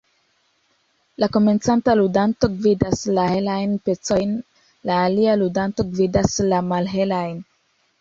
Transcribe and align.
La 1.23 1.29
komencanta 1.37 1.95
ludanto 1.99 2.49
gvidas 2.55 3.05
la 3.19 3.27
helajn 3.35 3.77
pecojn, 3.91 4.35
la 4.93 4.99
alia 5.07 5.39
ludanto 5.45 5.91
gvidas 5.95 6.45
la 6.53 6.67
malhelajn. 6.75 7.43